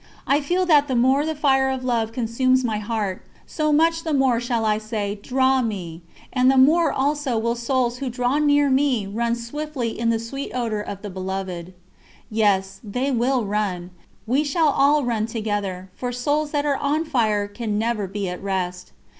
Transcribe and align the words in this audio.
I 0.25 0.41
feel 0.41 0.65
that 0.65 0.87
the 0.87 0.95
more 0.95 1.27
the 1.27 1.35
fire 1.35 1.69
of 1.69 1.83
love 1.83 2.11
consumes 2.11 2.63
my 2.63 2.79
heart, 2.79 3.21
so 3.45 3.71
much 3.71 4.01
the 4.03 4.15
more 4.15 4.39
shall 4.39 4.65
I 4.65 4.79
say: 4.79 5.19
"Draw 5.21 5.61
me!" 5.61 6.01
and 6.33 6.49
the 6.49 6.57
more 6.57 6.91
also 6.91 7.37
will 7.37 7.53
souls 7.53 7.99
who 7.99 8.09
draw 8.09 8.39
near 8.39 8.67
me 8.67 9.05
run 9.05 9.35
swiftly 9.35 9.89
in 9.99 10.09
the 10.09 10.17
sweet 10.17 10.53
odour 10.55 10.81
of 10.81 11.03
the 11.03 11.11
Beloved. 11.11 11.75
Yes, 12.31 12.79
they 12.83 13.11
will 13.11 13.45
run 13.45 13.91
we 14.25 14.43
shall 14.43 14.69
all 14.69 15.03
run 15.05 15.27
together, 15.27 15.91
for 15.93 16.11
souls 16.11 16.49
that 16.49 16.65
are 16.65 16.77
on 16.77 17.05
fire 17.05 17.47
can 17.47 17.77
never 17.77 18.07
be 18.07 18.27
at 18.27 18.41
rest. 18.41 18.93